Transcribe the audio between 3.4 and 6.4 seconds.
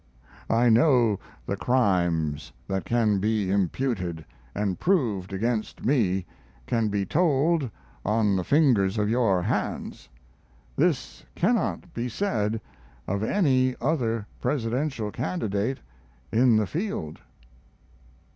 imputed and proved against me